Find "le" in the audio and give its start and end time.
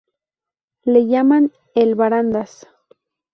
0.83-1.05